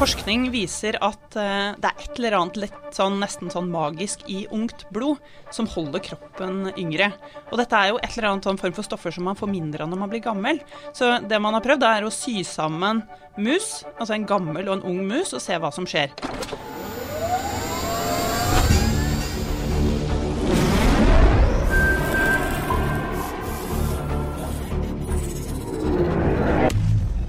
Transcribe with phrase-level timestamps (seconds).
[0.00, 4.46] Forskning viser at eh, det er et eller annet litt sånn, nesten sånn magisk i
[4.48, 5.20] ungt blod
[5.52, 7.10] som holder kroppen yngre.
[7.50, 9.84] Og dette er jo et eller annet sånn form for stoffer som man får mindre
[9.84, 10.62] av når man blir gammel.
[10.96, 13.04] Så det man har prøvd, er å sy sammen
[13.36, 16.16] mus, altså en gammel og en ung mus, og se hva som skjer.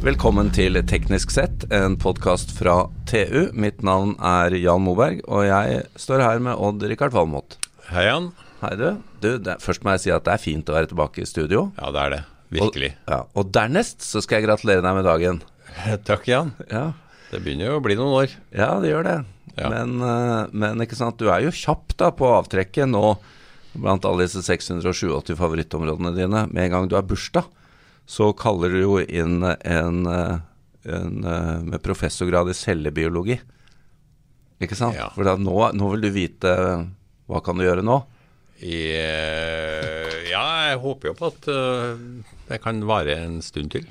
[0.02, 3.51] Velkommen til Teknisk sett, en podkast fra TU.
[3.54, 7.59] Mitt navn er Jan Moberg, og jeg står her med Odd-Rikard Valmot.
[7.92, 8.32] Hei, Jan.
[8.64, 8.87] Hei, du.
[9.21, 11.68] du det, først må jeg si at det er fint å være tilbake i studio.
[11.78, 12.19] Ja, det er det.
[12.57, 12.89] Virkelig.
[12.97, 15.43] Og, ja, og dernest så skal jeg gratulere deg med dagen.
[16.09, 16.56] Takk, Jan.
[16.73, 16.87] Ja,
[17.29, 18.33] Det begynner jo å bli noen år.
[18.57, 19.18] ja det gjør det.
[19.54, 19.70] Ja.
[19.70, 23.20] Men, eh, men ikke sant, du er jo kjapp da på avtrekket nå
[23.78, 26.47] blant alle disse 687 favorittområdene dine.
[26.50, 27.45] Med en gang du har bursdag,
[28.11, 30.38] så kaller du jo inn en, eh,
[30.92, 33.38] en eh, med professorgrad i cellebiologi.
[34.61, 34.97] Ikke sant?
[35.00, 35.08] Ja.
[35.16, 36.56] For nå, nå vil du vite
[37.32, 38.02] hva kan du gjøre nå?
[38.62, 42.06] Eh, ja, jeg håper jo på at eh,
[42.52, 43.88] det kan vare en stund til.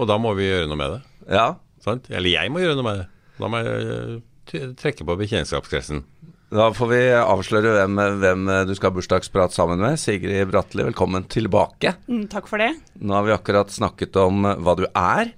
[0.00, 1.02] Og da må vi gjøre noe med det.
[1.36, 1.48] Ja,
[1.84, 2.08] Sant?
[2.10, 3.06] Eller jeg må gjøre noe med det.
[3.38, 4.20] Da må jeg
[4.58, 6.02] eh, trekke på bekjentskapskretsen.
[6.48, 9.98] Da får vi avsløre hvem, hvem du skal ha bursdagsprat sammen med.
[10.00, 11.92] Sigrid Bratli, velkommen tilbake.
[12.08, 12.70] Mm, takk for det.
[12.96, 15.34] Nå har vi akkurat snakket om hva du er,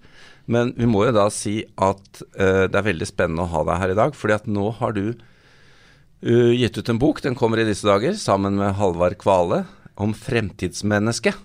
[0.51, 3.83] men vi må jo da si at uh, det er veldig spennende å ha deg
[3.83, 7.59] her i dag, fordi at nå har du uh, gitt ut en bok, den kommer
[7.59, 9.65] i disse dager, sammen med Halvard Kvale,
[10.01, 11.43] om fremtidsmennesket.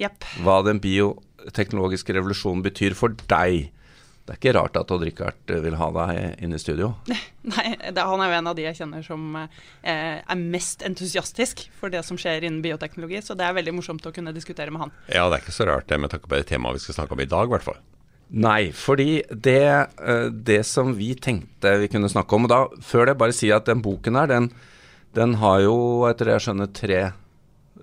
[0.00, 0.24] Yep.
[0.48, 3.68] Hva den bioteknologiske revolusjonen betyr for deg.
[4.24, 6.94] Det er ikke rart at Odd-Rikard eh, vil ha deg inne i studio.
[7.52, 11.66] Nei, det, han er jo en av de jeg kjenner som eh, er mest entusiastisk
[11.76, 14.86] for det som skjer innen bioteknologi, så det er veldig morsomt å kunne diskutere med
[14.86, 14.94] han.
[15.12, 17.18] Ja, det er ikke så rart det med tanke på det temaet vi skal snakke
[17.18, 17.82] om i dag, i hvert fall.
[18.34, 19.68] Nei, fordi det,
[20.00, 23.52] eh, det som vi tenkte vi kunne snakke om Og da, før det, bare si
[23.52, 24.48] at den boken her, den,
[25.14, 25.76] den har jo,
[26.08, 27.02] etter det jeg skjønner, tre,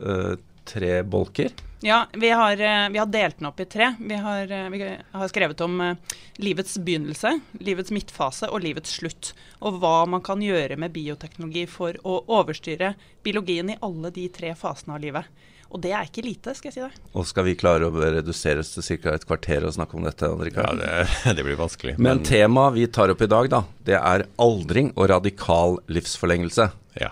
[0.02, 0.34] uh,
[0.68, 1.54] tre bolker.
[1.84, 3.96] Ja, vi har, eh, vi har delt den opp i tre.
[4.00, 5.96] Vi har, eh, vi har skrevet om eh,
[6.36, 9.32] livets begynnelse, livets midtfase og livets slutt.
[9.66, 12.94] Og hva man kan gjøre med bioteknologi for å overstyre
[13.26, 15.26] biologien i alle de tre fasene av livet.
[15.72, 17.02] Og det er ikke lite, skal jeg si det.
[17.18, 19.16] Og skal vi klare å reduseres til ca.
[19.16, 20.30] et kvarter og snakke om dette?
[20.54, 21.98] Ja, det, det blir vanskelig.
[21.98, 26.70] Men temaet vi tar opp i dag, da, det er aldring og radikal livsforlengelse.
[27.02, 27.10] ja.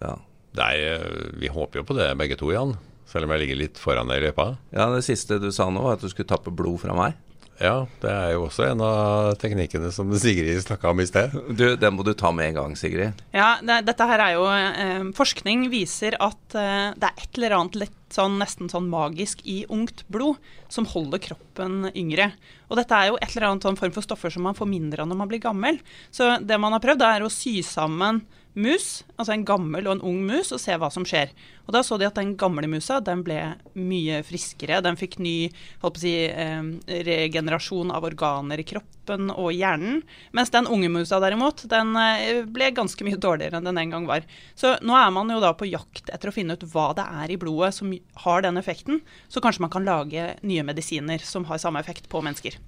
[0.00, 0.16] Ja.
[0.56, 1.02] Det er,
[1.36, 2.78] vi håper jo på det begge to, Jan.
[3.06, 4.56] Selv om jeg ligger litt foran deg i løypa.
[4.74, 7.14] ja, det siste du sa nå, var at du skulle tappe blod fra meg.
[7.56, 11.32] Ja, det er jo også en av teknikkene som Sigrid snakka om i sted.
[11.56, 13.16] Du, Den må du ta med en gang, Sigrid.
[13.32, 17.56] Ja, det, dette her er jo eh, Forskning viser at eh, det er et eller
[17.56, 20.38] annet litt sånn nesten sånn magisk i ungt blod
[20.72, 22.30] som holder kroppen yngre.
[22.70, 25.02] Og dette er jo et eller annet sånn form for stoffer som man får mindre
[25.02, 25.80] av når man blir gammel.
[26.14, 28.22] Så det man har prøvd, er å sy sammen
[28.56, 31.34] mus, altså en gammel og en ung mus, og se hva som skjer.
[31.66, 33.40] Og da så de at den gamle musa den ble
[33.76, 34.80] mye friskere.
[34.84, 35.50] Den fikk ny
[36.00, 40.02] si, eh, regenerasjon av organer i kroppen og hjernen.
[40.36, 44.08] Mens den unge musa derimot, den eh, ble ganske mye dårligere enn den en gang
[44.08, 44.26] var.
[44.58, 47.34] Så nå er man jo da på jakt etter å finne ut hva det er
[47.34, 47.92] i blodet som
[48.26, 49.02] har den effekten.
[49.28, 52.58] Så kanskje man kan lage nye medisiner som har samme effekt på mennesker.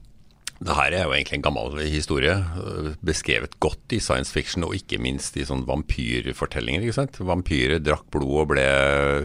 [0.59, 4.75] Det her er jo egentlig en gammel historie, øh, beskrevet godt i science fiction, og
[4.75, 6.83] ikke minst i sånne vampyrfortellinger.
[6.83, 7.21] ikke sant?
[7.23, 8.67] Vampyrer drakk blod og ble,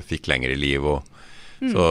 [0.06, 0.86] fikk lengre liv.
[0.86, 1.02] Og,
[1.64, 1.84] Så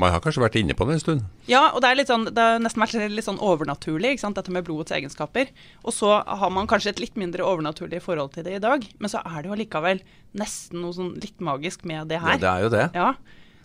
[0.00, 1.24] man har kanskje vært inne på det en stund.
[1.50, 4.38] Ja, og det, er litt sånn, det har nesten vært litt sånn overnaturlig, ikke sant?
[4.38, 5.52] dette med blodets egenskaper.
[5.84, 9.12] Og så har man kanskje et litt mindre overnaturlig forhold til det i dag, men
[9.12, 10.04] så er det jo allikevel
[10.36, 12.36] nesten noe sånn litt magisk med det her.
[12.36, 12.86] Ja, det er jo det.
[12.96, 13.10] Ja,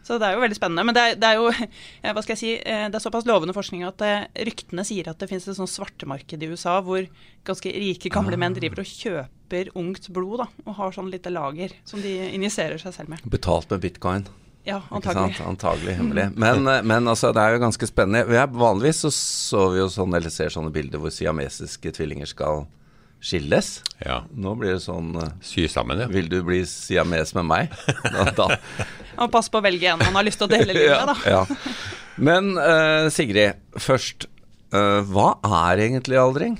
[0.05, 0.85] så det er jo veldig spennende.
[0.87, 3.27] Men det er, det er jo eh, hva skal jeg si, eh, det er såpass
[3.29, 7.05] lovende forskning at eh, ryktene sier at det finnes et sånt svartemarked i USA hvor
[7.47, 11.73] ganske rike gamle menn driver og kjøper ungt blod da, og har sånn lite lager
[11.87, 13.25] som de injiserer seg selv med.
[13.29, 14.27] Betalt med bitcoin.
[14.67, 15.37] Ja, Ikke antagelig.
[15.39, 15.47] sant?
[15.55, 16.27] Antagelig hemmelig.
[16.37, 18.27] Men, eh, men altså, det er jo ganske spennende.
[18.29, 22.29] Vi er, vanligvis så så vi jo sånn, eller ser sånne bilder hvor siamesiske tvillinger
[22.29, 22.65] skal
[23.21, 23.71] skilles.
[24.01, 24.23] Ja.
[24.33, 26.09] Nå blir det sånn eh, Sy sammen, ja.
[26.11, 27.75] Vil du bli siames med meg?
[28.05, 28.47] Da, da.
[29.21, 31.37] Og pass på å velge en man har lyst til å dele livet med, da.
[31.37, 31.69] ja.
[32.21, 34.27] Men uh, Sigrid, først.
[34.71, 35.33] Uh, hva
[35.67, 36.57] er egentlig aldring?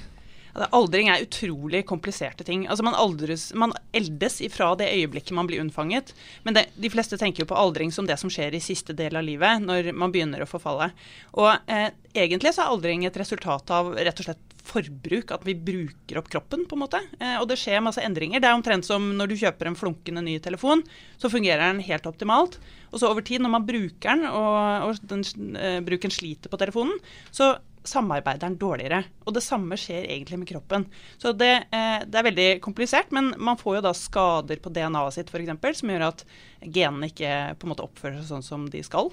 [0.54, 2.66] Aldring er utrolig kompliserte ting.
[2.68, 6.14] Altså man, aldres, man eldes ifra det øyeblikket man blir unnfanget.
[6.44, 9.16] Men det, de fleste tenker jo på aldring som det som skjer i siste del
[9.16, 10.92] av livet, når man begynner å forfalle.
[11.40, 15.56] Og eh, egentlig så er aldring et resultat av rett og slett forbruk, at vi
[15.58, 17.02] bruker opp kroppen, på en måte.
[17.20, 18.42] Eh, og det skjer masse endringer.
[18.42, 20.84] Det er omtrent som når du kjøper en flunkende ny telefon,
[21.22, 22.60] så fungerer den helt optimalt.
[22.92, 25.26] Og så over tid, når man bruker den, og, og den,
[25.58, 26.98] eh, bruken sliter på telefonen,
[27.34, 27.56] så
[27.88, 29.02] samarbeider den dårligere.
[29.26, 30.86] Og det samme skjer egentlig med kroppen.
[31.22, 35.18] Så det, eh, det er veldig komplisert, men man får jo da skader på DNA-et
[35.18, 35.80] sitt f.eks.
[35.80, 36.26] som gjør at
[36.62, 39.12] genene ikke på en måte oppfører seg sånn som de skal.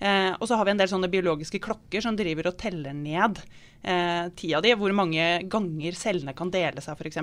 [0.00, 3.40] Eh, og så har vi en del sånne biologiske klokker som driver og teller ned
[3.82, 7.20] eh, tida di, hvor mange ganger cellene kan dele seg f.eks.,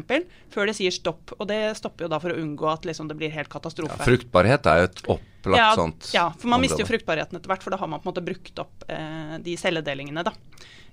[0.54, 1.36] før det sier stopp.
[1.38, 3.98] Og det stopper jo da for å unngå at liksom, det blir helt katastrofe.
[4.00, 6.66] Ja, fruktbarhet er jo et opplagt ja, sånt Ja, for man område.
[6.66, 9.38] mister jo fruktbarheten etter hvert, for da har man på en måte brukt opp eh,
[9.44, 10.34] de celledelingene, da.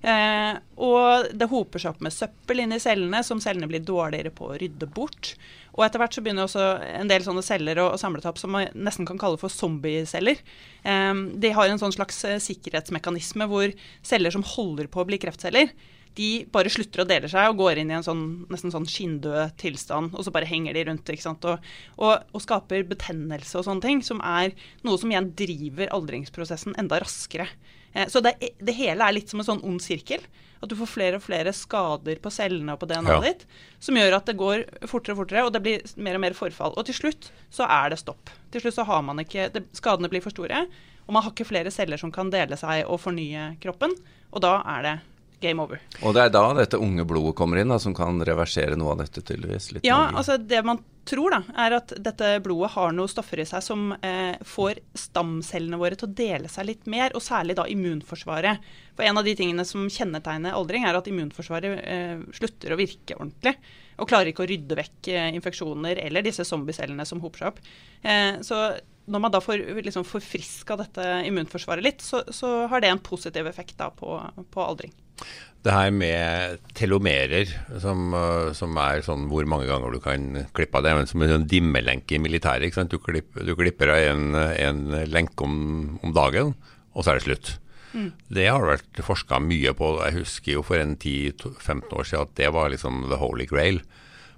[0.05, 0.53] Eh,
[0.85, 4.57] og det hoper seg opp med søppel inni cellene, som cellene blir dårligere på å
[4.59, 5.33] rydde bort.
[5.75, 6.67] Og etter hvert så begynner også
[7.01, 9.51] en del sånne celler å, å samle seg opp som man nesten kan kalle for
[9.51, 10.39] zombieceller.
[10.87, 13.75] Eh, de har en sånn slags eh, sikkerhetsmekanisme hvor
[14.05, 15.73] celler som holder på å bli kreftceller,
[16.15, 19.57] de bare slutter å dele seg og går inn i en sånn, nesten sånn skinndød
[19.59, 21.11] tilstand, og så bare henger de rundt.
[21.11, 21.45] ikke sant?
[21.49, 24.55] Og, og, og skaper betennelse og sånne ting, som er
[24.87, 27.49] noe som igjen driver aldringsprosessen enda raskere.
[27.95, 30.23] Eh, så det, det hele er litt som en sånn ond sirkel.
[30.63, 33.19] At du får flere og flere skader på cellene og på DNA-et Ja.
[33.21, 33.43] ditt,
[33.83, 36.73] som gjør at det går fortere og fortere, og det blir mer og mer forfall.
[36.79, 38.31] Og til slutt så er det stopp.
[38.51, 40.63] Til slutt så har man ikke det, Skadene blir for store,
[41.05, 43.93] og man har ikke flere celler som kan dele seg og fornye kroppen,
[44.33, 44.95] og da er det
[45.41, 45.81] game over.
[46.01, 49.03] Og det er da dette unge blodet kommer inn, da, som kan reversere noe av
[49.03, 49.71] dette, tydeligvis.
[49.85, 50.17] Ja, magi.
[50.21, 53.91] altså det man tror, da, er at dette blodet har noen stoffer i seg som
[53.99, 58.65] eh, får stamcellene våre til å dele seg litt mer, og særlig da immunforsvaret.
[58.97, 63.19] For en av de tingene som kjennetegner aldring, er at immunforsvaret eh, slutter å virke
[63.19, 63.57] ordentlig.
[64.01, 67.63] Og klarer ikke å rydde vekk eh, infeksjoner eller disse zombiecellene som hoper seg opp.
[68.03, 68.59] Eh, så
[69.05, 73.47] når man da får liksom forfriska dette immunforsvaret litt, så, så har det en positiv
[73.49, 74.17] effekt på,
[74.51, 74.93] på aldring.
[75.65, 77.49] Det her med telomerer,
[77.81, 80.25] som, uh, som er sånn hvor mange ganger du kan
[80.57, 82.77] klippe av det, men som en sånn dimmelenke i militæret.
[82.89, 85.55] Du klipper, du klipper av en, en lenke om,
[86.05, 86.53] om dagen,
[86.93, 87.53] og så er det slutt.
[88.29, 89.93] Det har vært forska mye på.
[90.05, 93.81] Jeg husker jo for en 10-15 år siden at det var liksom the holy grail.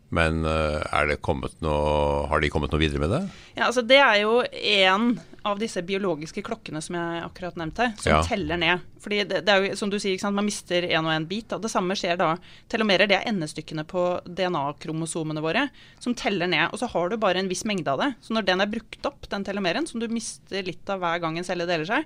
[0.10, 3.18] Men det kommet noe, har de kommet noe videre med det?
[3.58, 8.14] Ja, altså Det er jo en av disse biologiske klokkene som jeg akkurat nevnte, som
[8.14, 8.22] Ja.
[8.24, 8.80] teller ned.
[9.04, 11.52] Fordi det, det er jo, som du sier, Man mister en og en bit.
[11.52, 12.38] Og Det samme skjer da.
[12.72, 15.68] Telomerer det er endestykkene på DNA-kromosomene våre
[16.00, 16.70] som teller ned.
[16.72, 18.14] Og så har du bare en viss mengde av det.
[18.24, 21.38] Så når den er brukt opp, den telomeren, som du mister litt av hver gang
[21.38, 22.06] en celle deler seg,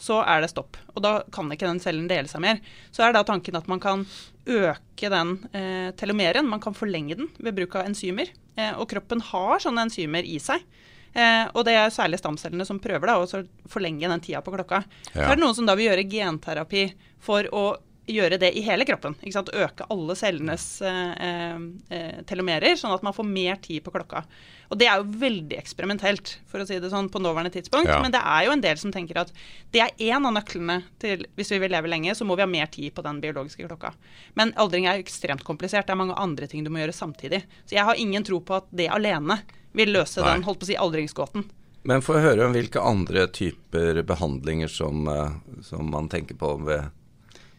[0.00, 0.78] så er det stopp.
[0.94, 2.60] Og da kan ikke den cellen dele seg mer.
[2.90, 4.06] Så er da tanken at man kan
[4.48, 8.32] øke den eh, telomeren, man kan forlenge den ved bruk av enzymer.
[8.56, 10.64] Eh, og kroppen har sånne enzymer i seg.
[11.12, 14.82] Eh, og det er særlig stamcellene som prøver da, å forlenge den tida på klokka.
[15.12, 16.86] Så er det noen som da vil gjøre genterapi
[17.20, 17.64] for å
[18.12, 19.16] gjøre det i hele kroppen.
[19.24, 21.52] Øke alle cellenes eh,
[21.90, 24.24] eh, telomerer, sånn at man får mer tid på klokka.
[24.70, 27.90] Og det er jo veldig eksperimentelt, for å si det sånn, på nåværende tidspunkt.
[27.90, 27.98] Ja.
[28.04, 29.32] Men det er jo en del som tenker at
[29.74, 32.50] det er én av nøklene til Hvis vi vil leve lenge, så må vi ha
[32.50, 33.94] mer tid på den biologiske klokka.
[34.38, 35.88] Men aldring er ekstremt komplisert.
[35.88, 37.42] Det er mange andre ting du må gjøre samtidig.
[37.64, 39.40] Så jeg har ingen tro på at det alene
[39.76, 40.36] vil løse Nei.
[40.36, 41.48] den holdt på å si, aldringsgåten.
[41.82, 46.90] Men få høre om hvilke andre typer behandlinger som, eh, som man tenker på ved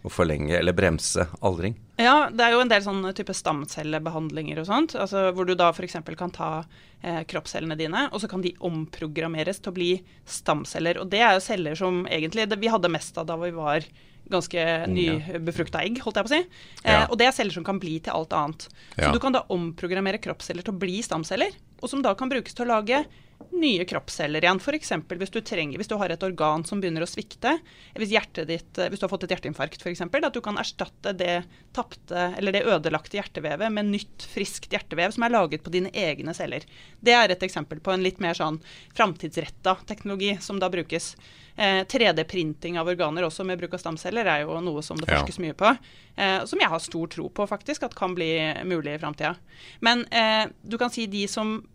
[0.03, 1.75] å forlenge eller bremse aldring.
[2.01, 4.95] Ja, det er jo en del sånne type stamcellebehandlinger og sånt.
[4.98, 5.98] Altså hvor du da f.eks.
[6.18, 6.63] kan ta
[7.03, 9.89] eh, kroppscellene dine, og så kan de omprogrammeres til å bli
[10.25, 10.98] stamceller.
[11.01, 13.86] Og det er jo celler som egentlig det, vi hadde mest av da vi var
[14.31, 16.42] ganske nybefrukta egg, holdt jeg på å si.
[16.86, 17.07] Eh, Ja.
[17.09, 18.67] Og det er celler som kan bli til alt annet.
[18.96, 19.12] Så Ja.
[19.12, 22.65] du kan da omprogrammere kroppsceller til å bli stamceller, og som da kan brukes til
[22.65, 23.05] å lage
[23.53, 24.60] nye kroppsceller igjen.
[24.62, 24.91] F.eks.
[25.08, 27.58] Hvis, du trenger- hvis du har et organ som begynner å svikte,
[27.96, 28.10] hvis,
[28.48, 31.43] ditt, eh, hvis du har fått et hjerteinfarkt f.eks., at du kan erstatte det
[31.74, 36.34] tappte, eller det ødelagte hjertevevet med nytt, friskt hjertevev som er laget på dine egne
[36.34, 36.63] celler.
[37.00, 38.62] Det er et eksempel på en litt mer sånn
[38.96, 41.15] framtidsretta teknologi som da brukes.
[41.58, 45.20] Eh, 3D-printing av organer også med bruk av stamceller er jo noe som det Ja.
[45.20, 45.77] forskes mye på.
[46.17, 48.31] Eh, som jeg har stor tro på faktisk at kan bli
[48.63, 49.36] mulig i framtida.
[49.81, 51.67] Men eh, du kan si de som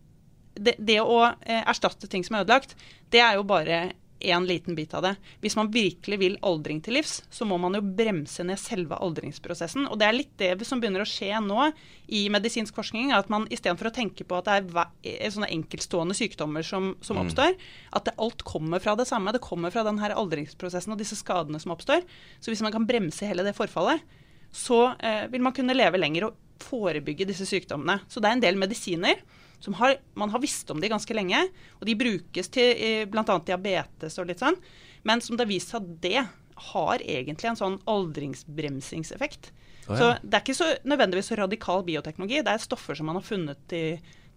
[0.56, 2.76] det, det å eh, erstatte ting som er ødelagt,
[3.12, 3.80] det er jo bare
[4.18, 5.14] en liten bit av det.
[5.40, 9.86] Hvis man virkelig vil aldring til livs, så må man jo bremse ned selve aldringsprosessen.
[9.90, 11.68] Og det er litt det som begynner å skje nå
[12.16, 16.16] i medisinsk forskning, at man istedenfor å tenke på at det er eh, sånne enkeltstående
[16.16, 17.56] sykdommer som, som oppstår,
[17.92, 19.34] at det, alt kommer fra det samme.
[19.36, 22.06] Det kommer fra den her aldringsprosessen og disse skadene som oppstår.
[22.40, 24.04] Så hvis man kan bremse hele det forfallet,
[24.56, 28.00] så eh, vil man kunne leve lenger og forebygge disse sykdommene.
[28.08, 29.20] Så det er en del medisiner
[29.60, 31.40] som har, man har visst om de ganske lenge,
[31.80, 33.25] og de brukes til eh, bl.a.
[33.46, 34.56] diabetes og litt sånn,
[35.06, 36.26] men som det har vist seg at det
[36.72, 39.50] har egentlig en sånn aldringsbremsingseffekt.
[39.88, 39.96] Ja.
[39.96, 43.26] Så det er ikke så nødvendigvis så radikal bioteknologi, det er stoffer som man har
[43.26, 43.84] funnet i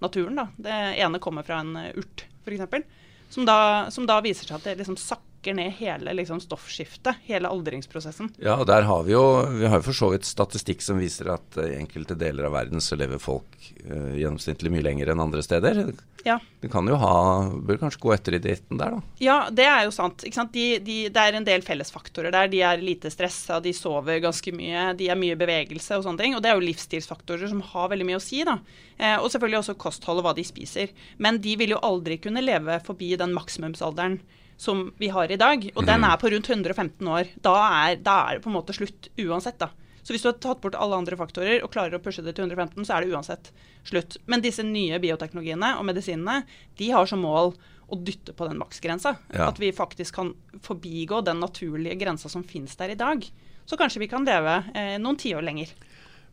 [0.04, 0.38] naturen.
[0.38, 0.48] Da.
[0.58, 2.86] Det ene kommer fra en urt, f.eks.,
[3.30, 7.16] som, da- som da viser seg at det liksom sakker snakker ned hele liksom, stoffskiftet,
[7.24, 8.34] hele aldringsprosessen.
[8.40, 11.58] Ja, og der har vi jo vi har for så vidt statistikk som viser at
[11.58, 13.56] i enkelte deler av verden så lever folk
[13.88, 15.94] uh, gjennomsnittlig mye lenger enn andre steder.
[16.26, 16.40] Ja.
[16.60, 19.02] Du kan jo ha Bør kanskje gå etter i dritten der, da.
[19.20, 20.26] Ja, det er jo sant.
[20.34, 20.52] sant?
[20.52, 22.50] De, de, det er en del fellesfaktorer der.
[22.52, 26.36] De er lite stressa, de sover ganske mye, de er mye bevegelse og sånne ting.
[26.36, 28.58] Og det er jo livsstilsfaktorer som har veldig mye å si, da.
[28.98, 30.92] Eh, og selvfølgelig også kosthold og hva de spiser.
[31.24, 34.20] Men de vil jo aldri kunne leve forbi den maksimumsalderen
[34.60, 35.64] som vi har i dag.
[35.76, 35.88] Og mm.
[35.88, 37.32] den er på rundt 115 år.
[37.46, 39.72] Da er, da er det på en måte slutt uansett, da.
[40.04, 42.48] Så hvis du har tatt bort alle andre faktorer og klarer å pushe det til
[42.48, 43.52] 115, så er det uansett
[43.88, 44.18] slutt.
[44.32, 46.42] Men disse nye bioteknologiene og medisinene
[46.80, 47.54] de har som mål
[47.90, 49.16] å dytte på den maksgrensa.
[49.34, 49.50] Ja.
[49.50, 50.34] At vi faktisk kan
[50.66, 53.26] forbigå den naturlige grensa som finnes der i dag.
[53.70, 55.72] Så kanskje vi kan leve eh, noen tiår lenger.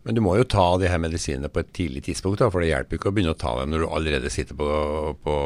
[0.06, 2.70] Men du må jo ta de her medisinene på et tidlig tidspunkt, da, for det
[2.70, 4.68] hjelper ikke å begynne å ta dem når du allerede sitter på,
[5.18, 5.36] på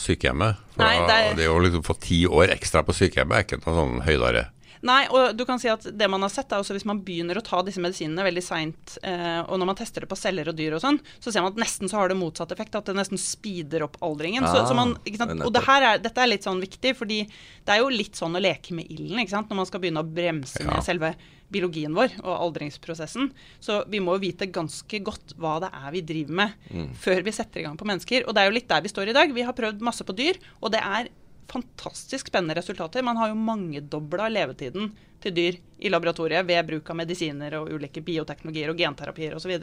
[0.00, 0.62] sykehjemmet.
[0.72, 1.34] For Nei, det, er...
[1.36, 4.46] det å liksom få ti år ekstra på sykehjemmet er ikke noe sånn høydare.
[4.86, 7.38] Nei, og du kan si at det man har sett er også hvis man begynner
[7.38, 10.56] å ta disse medisinene veldig seint, eh, og når man tester det på celler og
[10.58, 12.96] dyr og sånn, så ser man at nesten så har det motsatt effekt, at det
[12.96, 14.44] nesten speeder opp aldringen.
[14.46, 17.82] Ah, så, så man, og det er, dette er litt sånn viktig, fordi det er
[17.82, 19.50] jo litt sånn å leke med ilden ikke sant?
[19.50, 20.70] når man skal begynne å bremse ja.
[20.70, 21.16] med selve
[21.52, 23.30] biologien vår og aldringsprosessen.
[23.62, 26.88] Så vi må vite ganske godt hva det er vi driver med mm.
[27.02, 28.26] før vi setter i gang på mennesker.
[28.26, 29.34] Og det er jo litt der vi står i dag.
[29.34, 31.12] Vi har prøvd masse på dyr, og det er
[31.46, 33.04] fantastisk spennende resultater.
[33.06, 34.90] Man har jo mangedobla levetiden
[35.22, 39.54] til dyr i laboratoriet ved bruk av medisiner og ulike bioteknologier og genterapier osv.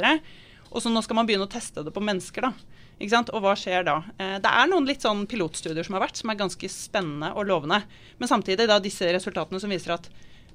[0.74, 2.48] Og så nå skal man begynne å teste det på mennesker.
[2.48, 2.80] da.
[2.98, 3.32] Ikke sant?
[3.34, 4.00] Og hva skjer da?
[4.18, 7.48] Eh, det er noen litt sånn pilotstudier som har vært, som er ganske spennende og
[7.50, 7.84] lovende.
[8.18, 10.10] Men samtidig da disse resultatene som viser at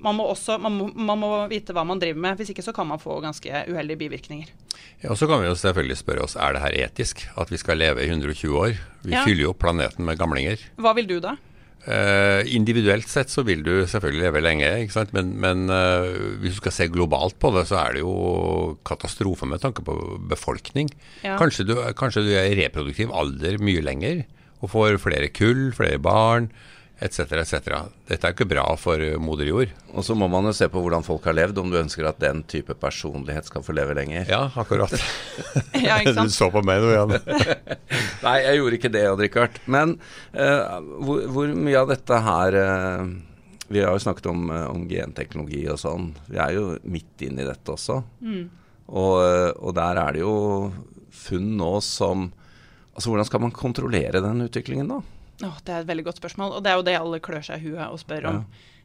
[0.05, 2.39] man må, også, man, må, man må, vite hva man driver med.
[2.39, 4.53] Hvis ikke så kan man få ganske uheldige bivirkninger.
[5.03, 7.61] Ja, og Så kan vi jo selvfølgelig spørre oss er det her etisk, at vi
[7.61, 8.79] skal leve i 120 år.
[9.05, 9.25] Vi ja.
[9.27, 10.63] fyller jo planeten med gamlinger.
[10.79, 11.37] Hva vil du da?
[11.89, 15.13] Uh, individuelt sett så vil du selvfølgelig leve lenge, ikke sant?
[15.17, 19.47] men, men uh, hvis du skal se globalt på det, så er det jo katastrofe
[19.49, 19.95] med tanke på
[20.29, 20.91] befolkning.
[21.23, 21.39] Ja.
[21.41, 24.27] Kanskje, du, kanskje du er i reproduktiv alder mye lenger
[24.59, 26.51] og får flere kull, flere barn
[26.99, 27.77] etc., etc.
[28.09, 29.75] Dette er jo ikke bra for moder jord.
[29.95, 32.19] Og så må man jo se på hvordan folk har levd, om du ønsker at
[32.23, 34.27] den type personlighet skal få leve lenger.
[34.31, 34.95] Ja, akkurat.
[35.87, 36.33] ja, ikke sant?
[36.33, 37.15] Du så på meg nå, Jan.
[38.27, 39.61] Nei, jeg gjorde ikke det, Odd Rikard.
[39.71, 39.95] Men
[40.35, 43.07] uh, hvor, hvor, mye av dette her uh,
[43.71, 46.11] Vi har jo snakket om, uh, om, genteknologi og sånn.
[46.27, 48.01] Vi er jo midt inne i dette også.
[48.27, 48.43] Mm.
[48.89, 49.15] Og,
[49.61, 50.35] og der er det jo
[51.13, 52.31] funn nå som
[52.99, 54.97] Altså, hvordan skal man kontrollere den utviklingen, da?
[55.47, 57.63] Oh, det er et veldig godt spørsmål, og det er jo det alle klør seg
[57.63, 58.41] i huet og spør om.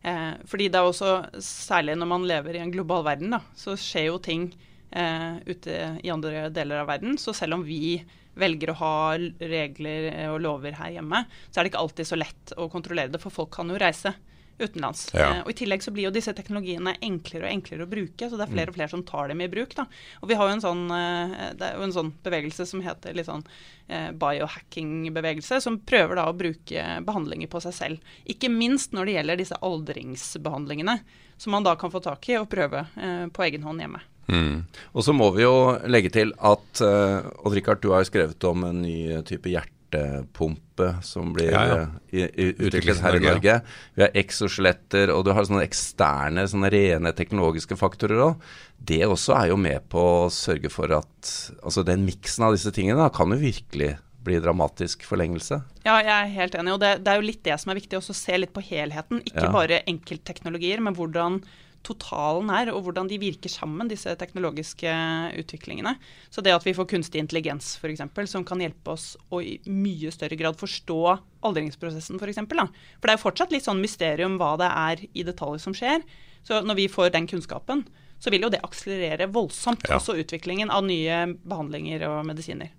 [0.06, 3.74] Eh, fordi det er også, særlig når man lever i en global verden, da, så
[3.80, 4.52] skjer jo ting
[4.92, 7.18] eh, ute i andre deler av verden.
[7.18, 7.98] Så selv om vi
[8.38, 8.94] velger å ha
[9.40, 13.22] regler og lover her hjemme, så er det ikke alltid så lett å kontrollere det,
[13.22, 14.14] for folk kan jo reise
[14.58, 15.08] utenlands.
[15.14, 15.30] Ja.
[15.30, 18.38] Eh, og I tillegg så blir jo disse teknologiene enklere og enklere å bruke, så
[18.38, 19.76] det er flere og flere som tar dem i bruk.
[19.76, 19.86] da.
[20.22, 23.14] Og vi har jo en sånn, eh, Det er jo en sånn bevegelse som heter
[23.14, 23.44] litt sånn
[23.90, 28.00] eh, biohacking-bevegelse, som prøver da å bruke behandlinger på seg selv.
[28.26, 31.00] Ikke minst når det gjelder disse aldringsbehandlingene,
[31.38, 32.86] som man da kan få tak i og prøve
[33.34, 34.00] på egen hånd hjemme.
[34.28, 34.64] Mm.
[34.94, 38.64] Og så må vi jo legge til at Odd Rikard, du har jo skrevet om
[38.64, 41.88] en ny type hjerte hjertepumpe som blir ja, ja.
[42.12, 43.58] Eh, utviklet her i Norge.
[43.96, 48.48] Vi har exoskjeletter, og du har sånne eksterne, sånne rene teknologiske faktorer òg.
[48.78, 51.34] Det også er jo med på å sørge for at
[51.64, 55.60] altså den miksen av disse tingene da, kan jo virkelig bli dramatisk forlengelse.
[55.84, 56.78] Ja, jeg er helt enig.
[56.78, 59.20] Og det, det er jo litt det som er viktig, å se litt på helheten.
[59.26, 59.52] Ikke ja.
[59.52, 61.42] bare enkeltteknologier, men hvordan
[61.84, 64.92] totalen er, og hvordan de virker sammen, disse teknologiske
[65.40, 65.96] utviklingene.
[66.34, 70.12] Så det at vi får kunstig intelligens f.eks., som kan hjelpe oss å i mye
[70.14, 71.00] større grad forstå
[71.44, 72.24] aldringsprosessen f.eks.
[72.24, 72.64] For, eksempel,
[72.98, 76.06] for det er jo fortsatt litt sånn mysterium hva det er i detalj som skjer.
[76.48, 77.86] Så når vi får den kunnskapen,
[78.24, 79.98] så vil jo det akselerere voldsomt ja.
[80.00, 82.72] også utviklingen av nye behandlinger og medisiner.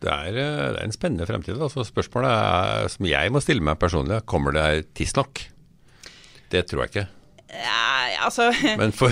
[0.00, 1.58] Det er, eh, det er en spennende fremtid.
[1.60, 5.42] Altså spørsmålet er, som jeg må stille meg personlig, kommer det tidsnok?
[6.50, 7.08] Det tror jeg ikke.
[7.50, 9.10] Ja, altså Men for,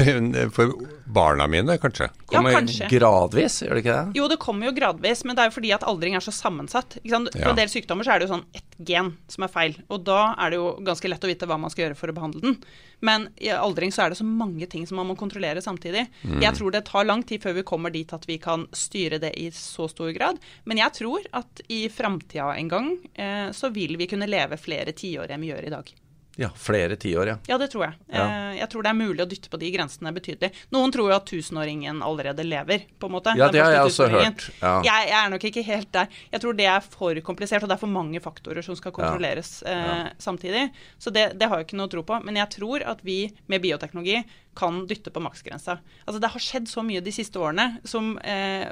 [0.55, 0.73] for,
[1.05, 2.09] barna mine, kanskje?
[2.27, 2.89] Kommer ja, kanskje.
[2.93, 4.19] gradvis, gjør det ikke det?
[4.19, 6.99] Jo, det kommer jo gradvis, men det er jo fordi at aldring er så sammensatt.
[7.01, 7.49] For ja.
[7.51, 10.21] en del sykdommer så er det jo sånn ett gen som er feil, og da
[10.37, 12.59] er det jo ganske lett å vite hva man skal gjøre for å behandle den.
[13.03, 16.07] Men i aldring så er det så mange ting som man må kontrollere samtidig.
[16.23, 16.41] Mm.
[16.45, 19.33] Jeg tror det tar lang tid før vi kommer dit at vi kan styre det
[19.39, 20.39] i så stor grad.
[20.69, 24.95] Men jeg tror at i framtida en gang eh, så vil vi kunne leve flere
[24.95, 25.95] tiår enn vi gjør i dag.
[26.39, 27.37] Ja, flere tiår, ja.
[27.51, 27.95] Ja, det tror jeg.
[28.15, 28.25] Ja.
[28.53, 30.53] Eh, Jeg tror det er mulig å dytte på de grensene betydelig.
[30.75, 33.33] Noen tror jo at tusenåringen allerede lever, på en måte.
[33.39, 34.45] Ja, det har jeg også hørt.
[34.63, 34.73] Ja.
[34.87, 36.07] Jeg, jeg er nok ikke helt der.
[36.33, 39.63] Jeg tror det er for komplisert, og det er for mange faktorer som skal kontrolleres
[39.67, 40.69] eh, samtidig.
[40.99, 42.21] Så det, det har jeg ikke noe tro på.
[42.23, 43.19] Men jeg tror at vi
[43.51, 44.23] med bioteknologi
[44.59, 45.81] kan dytte på maksgrensa.
[46.07, 48.71] Altså, det har skjedd så mye de siste årene som eh,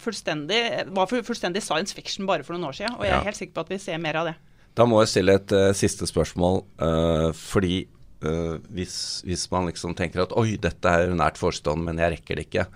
[0.00, 0.60] fullstendig,
[0.92, 3.20] var fullstendig science fiction bare for noen år siden, og jeg Ja.
[3.20, 4.36] er helt sikker på at vi ser mer av det.
[4.76, 7.86] Da må jeg stille et uh, siste spørsmål, uh, fordi
[8.26, 12.36] uh, hvis, hvis man liksom tenker at oi, dette er nært forestående, men jeg rekker
[12.36, 12.66] det ikke,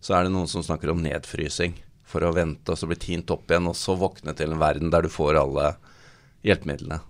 [0.00, 1.76] så er det noen som snakker om nedfrysing
[2.08, 4.92] for å vente og så bli tint opp igjen, og så våkne til en verden
[4.92, 5.74] der du får alle
[6.48, 7.02] hjelpemidlene.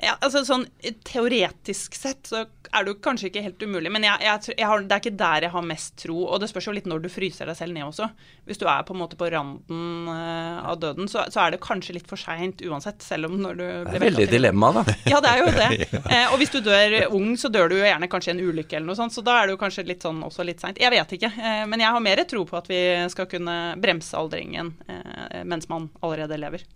[0.00, 0.64] Ja, altså sånn
[1.04, 4.84] Teoretisk sett så er det jo kanskje ikke helt umulig, men jeg, jeg, jeg har,
[4.88, 6.16] det er ikke der jeg har mest tro.
[6.24, 8.08] Og det spørs jo litt når du fryser deg selv ned også.
[8.48, 11.60] Hvis du er på en måte på randen uh, av døden, så, så er det
[11.64, 14.86] kanskje litt for seint uansett, selv om når du Det er veldig dilemma, da.
[15.12, 15.70] Ja, det er jo det.
[16.12, 18.76] Eh, og hvis du dør ung, så dør du jo gjerne kanskje i en ulykke
[18.76, 20.80] eller noe sånt, så da er det jo kanskje litt sånn også litt seint.
[20.82, 22.80] Jeg vet ikke, eh, men jeg har mer tro på at vi
[23.12, 26.66] skal kunne bremse aldringen eh, mens man allerede lever.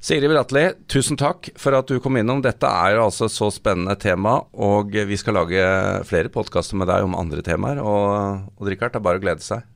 [0.00, 2.42] Sigrid Bratli, tusen takk for at du kom innom.
[2.44, 5.64] Dette er jo altså et så spennende tema, og vi skal lage
[6.08, 7.80] flere podkaster med deg om andre temaer.
[7.82, 9.66] Og, og Richard, det er bare å glede seg.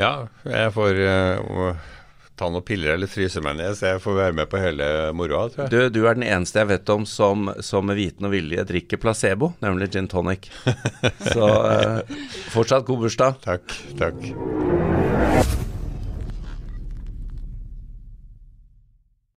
[0.00, 1.92] Ja, jeg får uh,
[2.36, 5.48] ta noen piller eller fryse meg ned, så jeg får være med på hele moroa,
[5.52, 5.72] tror jeg.
[5.72, 9.00] Du, du er den eneste jeg vet om som, som med viten og vilje drikker
[9.00, 10.50] placebo, nemlig gin tonic.
[11.32, 12.16] Så uh,
[12.52, 13.40] fortsatt god bursdag.
[13.46, 13.78] Takk.
[13.96, 14.75] Takk.